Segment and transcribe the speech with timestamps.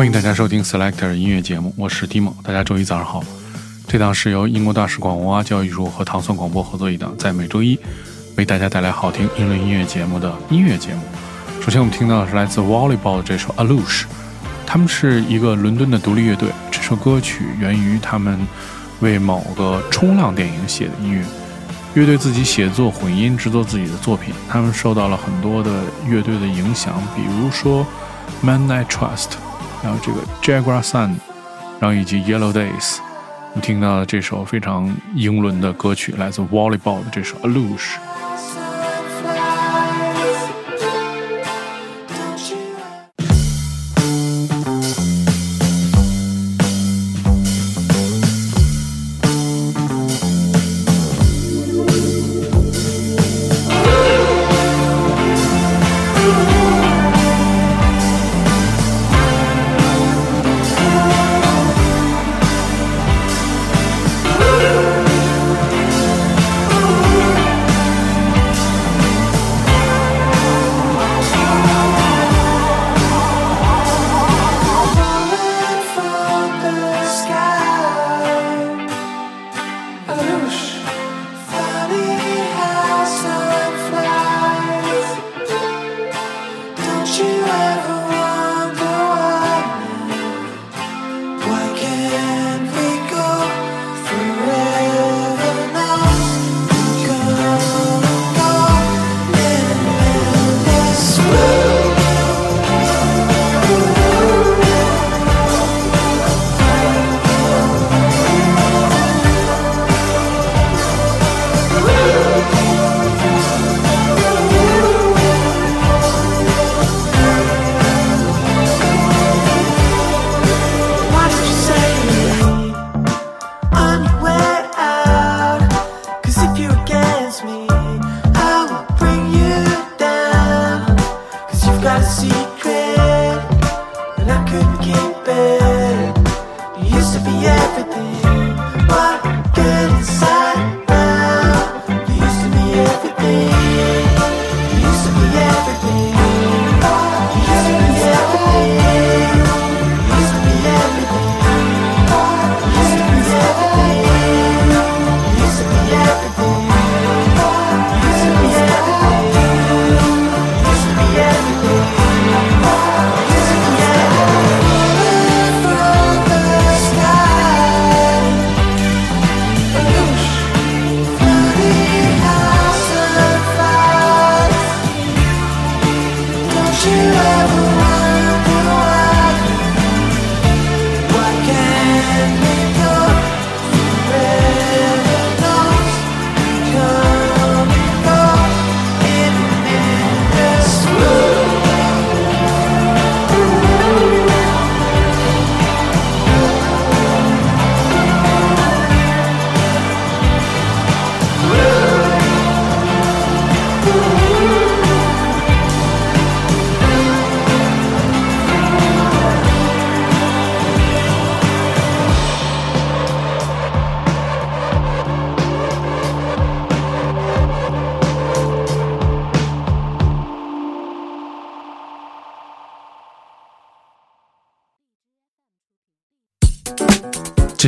[0.00, 2.32] 欢迎大家收听 Selector 音乐节目，我是 Timo。
[2.42, 3.22] 大家周一早上好。
[3.86, 7.78] 这档是由英国大使馆文化教育处和唐宋广播合作一档，在每周一
[8.38, 11.02] 为大家带来好听英伦音乐节目的音乐节目。
[11.60, 14.04] 首先，我们听到的是来自 Volleyball 的这首 Alush，
[14.66, 16.48] 他们是一个伦敦的独立乐队。
[16.70, 18.40] 这首歌曲源于他们
[19.00, 21.22] 为某个冲浪电影写的音乐。
[21.92, 25.70] 乐队自己写作、混音、制作自己的作品，他们受到了很多的
[26.08, 27.86] 乐队的影响，比如说
[28.40, 29.32] Man I Trust，
[29.82, 31.14] 然后这个 Jaguar Sun，
[31.80, 32.98] 然后以及 Yellow Days。
[33.54, 37.96] 我听到的这首非常英伦的歌曲，来自 Volleyball 的这首 Alush。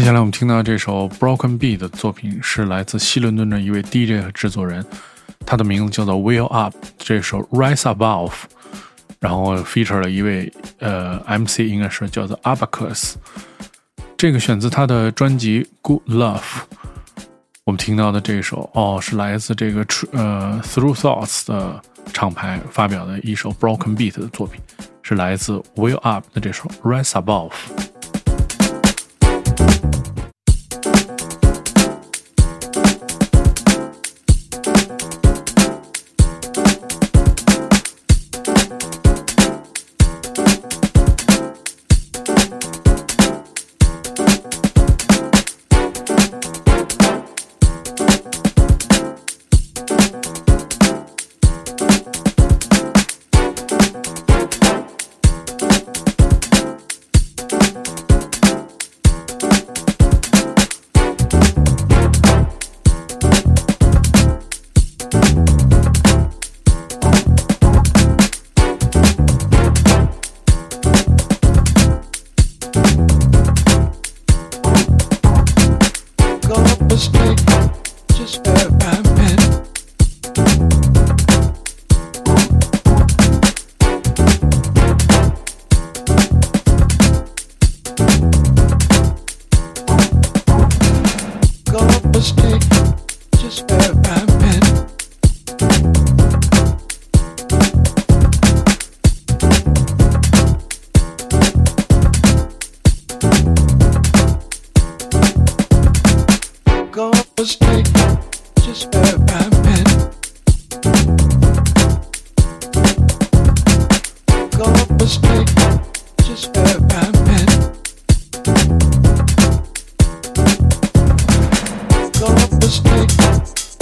[0.02, 4.84] 接下来我们听到这首 Broken Beat 的作品是来自西伦敦的一位 DJ 和制作人，
[5.46, 6.74] 他的名字叫做 Will Up。
[6.98, 8.32] 这首 Rise Above，
[9.20, 13.14] 然后 feature 了一位呃 MC，应该是叫做 Abacus。
[14.16, 16.62] 这个选自他的专辑 Good Love。
[17.62, 21.80] 我们听到的这首哦，是来自这个呃 Through Thoughts 的
[22.12, 24.60] 厂牌发表的一首 Broken Beat 的作品，
[25.04, 27.52] 是来自 Will Up 的这首 Rise Above。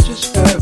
[0.03, 0.60] just go.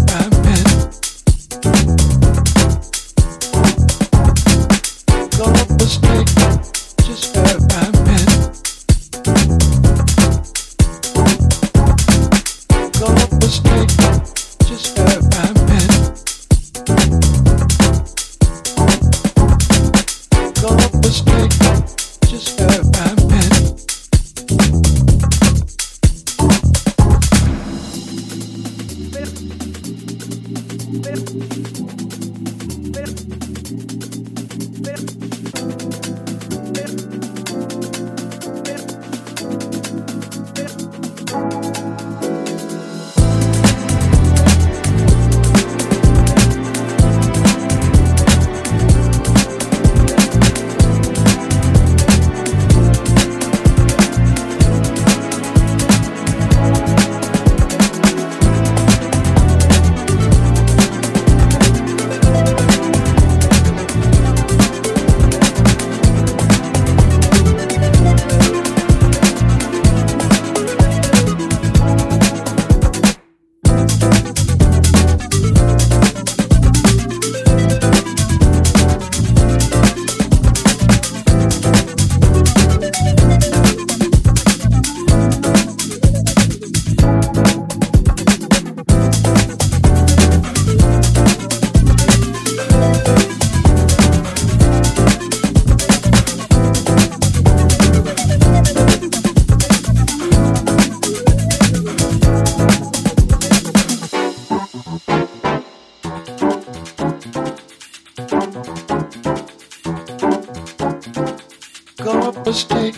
[112.49, 112.95] Just mistake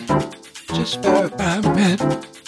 [0.73, 2.40] just where I met.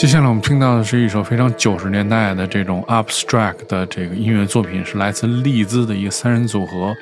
[0.00, 6.94] 接下来我们听到的是一首非常九十年代的这种 abstract 的这个音乐作品，是来自利兹的一个三人组合，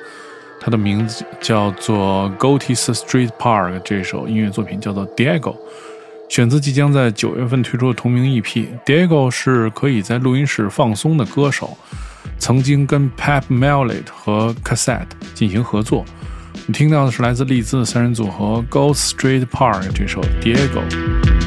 [0.59, 3.79] 它的名字叫做 Gotis Street Park。
[3.85, 5.55] 这首音乐作品叫做 Diego，
[6.27, 8.67] 选自即将在九月份推出的同名 EP。
[8.85, 11.77] Diego 是可以在录音室放松的歌手，
[12.37, 16.03] 曾经跟 Pep Mellet 和 Cassette 进行合作。
[16.67, 21.38] 你听到的是来自利兹的三人组合 Ghost Street Park 这首 Diego。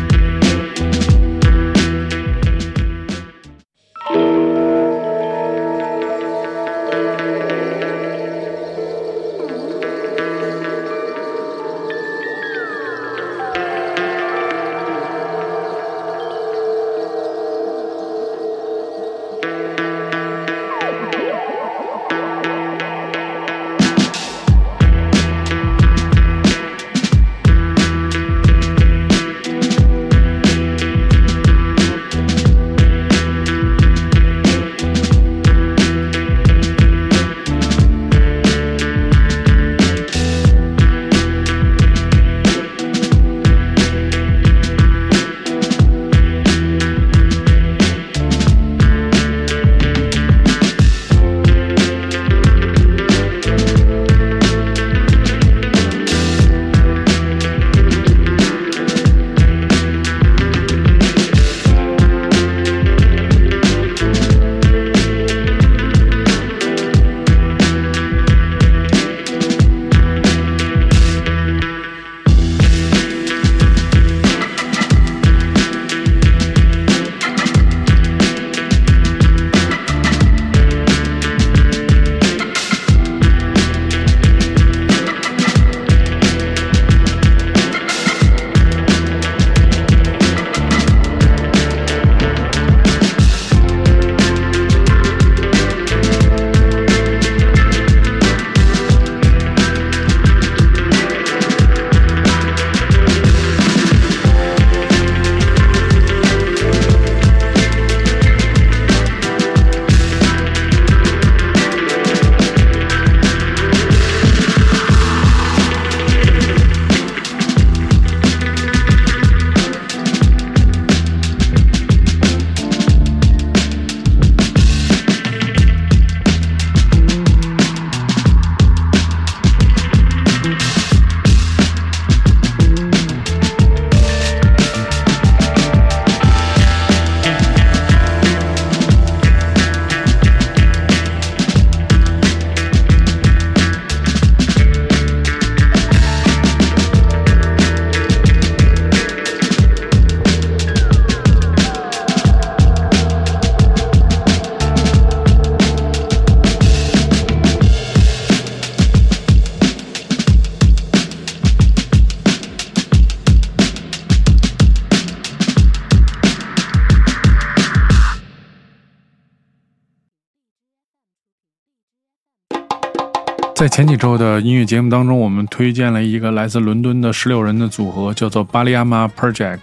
[174.16, 179.60] 的音乐节目当中，我们推荐了一个来自伦敦的十六人的组合，叫做巴利亚马 Project。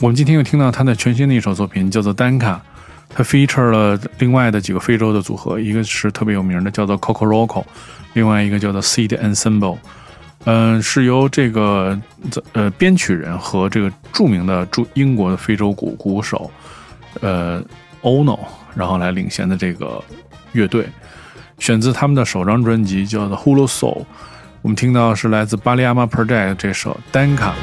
[0.00, 2.56] 我们今天又听到他的全新的一首作品，叫做《丹卡》，
[3.08, 7.64] 他 feature 了另外的几个非洲的组合，一个是特别有名的，叫做 Coco Roco，
[8.12, 9.78] 另外一个叫做 Seed Ensemble。
[10.44, 11.98] 嗯，是由这个
[12.52, 16.50] 呃编曲人和这个著名的驻英国的非洲鼓鼓手
[17.20, 17.62] 呃
[18.02, 18.38] Ono，
[18.74, 20.02] 然后来领衔的这个
[20.52, 20.86] 乐队。
[21.58, 24.00] 选自他们的首张专辑，叫做《Hulu Soul》。
[24.62, 27.54] 我们听到是来自巴利亚马 Project 这首《丹卡》。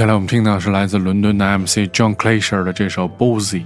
[0.00, 3.64] 接下来我们听到是来自伦敦的 MC John Clasher 的这首 Bozy，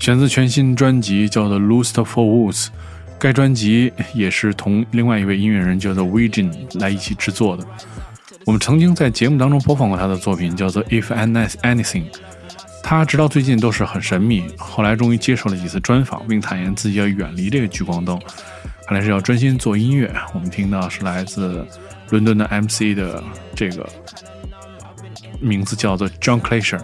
[0.00, 2.66] 选自全新专辑叫做 Lost for Woods。
[3.20, 7.64] 该专辑也是同另外一位音乐人叫做 Vijin 来一起制作的。
[8.46, 12.06] 我们曾经在节目当中播放过他的作品，叫做 If I Nice Anything。
[12.82, 18.18] 他直到最近都是很神秘，后来终于接受了几次专访，并坦言自己要远离这个聚光灯，
[18.88, 20.12] 看来是要专心做音乐。
[20.34, 21.64] 我们听到是来自
[22.10, 23.22] 伦敦的 MC 的
[23.54, 23.88] 这个
[25.39, 26.81] 名字叫做 John Clasher，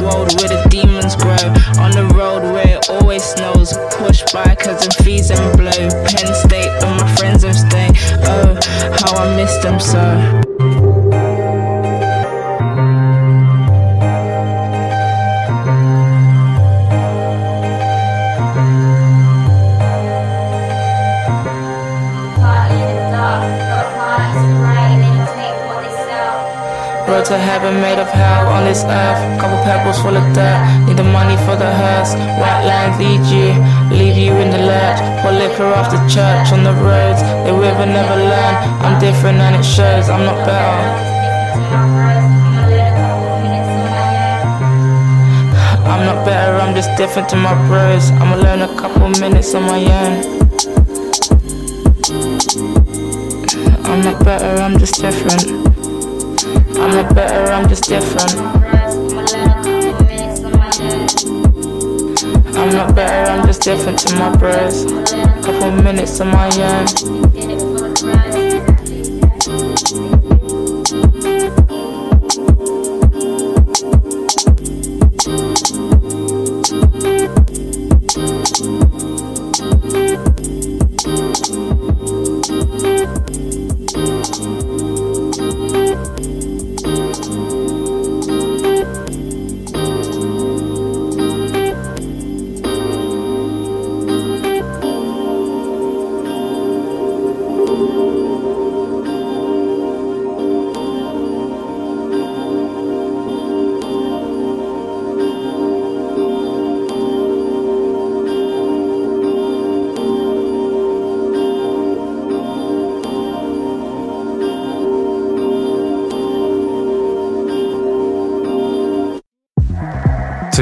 [0.00, 0.49] roll way.
[27.10, 29.40] Road to heaven made of hell on this earth.
[29.40, 30.86] Couple pebbles full of dirt.
[30.86, 32.14] Need the money for the hearse.
[32.38, 33.50] White lines lead you,
[33.90, 35.00] leave you in the lurch.
[35.20, 37.20] Pour liquor after church on the roads.
[37.42, 38.54] They will never learn.
[38.86, 40.08] I'm different and it shows.
[40.08, 41.10] I'm not better.
[45.90, 48.12] I'm not better, I'm just different to my bros.
[48.12, 50.14] I'ma learn a couple minutes on my own.
[53.84, 55.59] I'm not better, I'm just different.
[56.78, 58.36] I'm not better, I'm just different.
[62.56, 64.84] I'm not better, I'm just different to my bros.
[65.44, 67.19] Couple minutes on my own.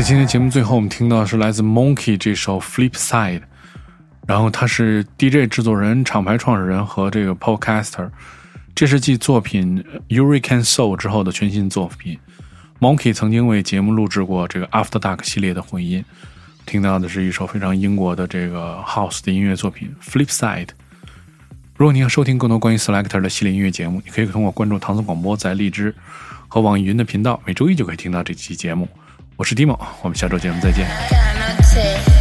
[0.09, 3.41] 今天节目最后，我们听到的是来自 Monkey 这首《Flipside》，
[4.27, 8.09] 然后他是 DJ 制作人、厂牌创始人和这个 Podcaster，
[8.75, 12.19] 这是继作品《Hurricane Soul》之后的全新作品。
[12.81, 16.03] Monkey 曾经为节目录制过这个 After Dark 系列的混音，
[16.65, 20.65] 听到的是一首非常英国的这个 House 的音乐作品《Flipside》。
[21.77, 25.95] 如果您要收听更多关于 Selector 的系列音乐节目，你可以通过关注唐僧广播在荔枝
[26.49, 28.89] 和网易云的频道，每周一就可以听到这期节目。
[29.39, 32.18] 我是 Dimo，我们下周节目再见。